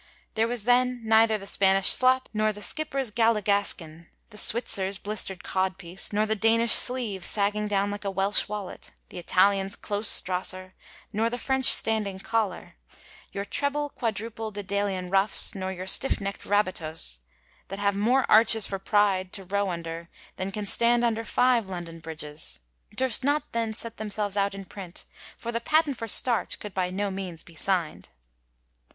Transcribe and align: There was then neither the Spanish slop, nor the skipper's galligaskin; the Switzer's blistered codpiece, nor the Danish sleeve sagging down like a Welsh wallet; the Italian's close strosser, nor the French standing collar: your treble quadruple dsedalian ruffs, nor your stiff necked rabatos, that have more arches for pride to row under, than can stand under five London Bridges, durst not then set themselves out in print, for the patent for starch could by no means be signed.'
There 0.33 0.47
was 0.47 0.63
then 0.63 1.01
neither 1.03 1.37
the 1.37 1.45
Spanish 1.45 1.89
slop, 1.89 2.27
nor 2.33 2.51
the 2.51 2.63
skipper's 2.63 3.11
galligaskin; 3.11 4.07
the 4.31 4.37
Switzer's 4.39 4.97
blistered 4.97 5.43
codpiece, 5.43 6.11
nor 6.11 6.25
the 6.25 6.35
Danish 6.35 6.71
sleeve 6.73 7.23
sagging 7.23 7.67
down 7.67 7.91
like 7.91 8.03
a 8.03 8.09
Welsh 8.09 8.47
wallet; 8.47 8.93
the 9.09 9.19
Italian's 9.19 9.75
close 9.75 10.09
strosser, 10.09 10.73
nor 11.13 11.29
the 11.29 11.37
French 11.37 11.65
standing 11.65 12.17
collar: 12.17 12.77
your 13.31 13.45
treble 13.45 13.89
quadruple 13.91 14.51
dsedalian 14.51 15.11
ruffs, 15.11 15.53
nor 15.53 15.71
your 15.71 15.85
stiff 15.85 16.19
necked 16.19 16.47
rabatos, 16.47 17.19
that 17.67 17.77
have 17.77 17.95
more 17.95 18.25
arches 18.27 18.65
for 18.65 18.79
pride 18.79 19.31
to 19.33 19.43
row 19.43 19.69
under, 19.69 20.09
than 20.35 20.51
can 20.51 20.65
stand 20.65 21.03
under 21.05 21.23
five 21.23 21.69
London 21.69 21.99
Bridges, 21.99 22.59
durst 22.95 23.23
not 23.23 23.51
then 23.51 23.71
set 23.71 23.97
themselves 23.97 24.35
out 24.35 24.55
in 24.55 24.65
print, 24.65 25.05
for 25.37 25.51
the 25.51 25.61
patent 25.61 25.95
for 25.95 26.07
starch 26.07 26.57
could 26.57 26.73
by 26.73 26.89
no 26.89 27.11
means 27.11 27.43
be 27.43 27.53
signed.' 27.53 28.09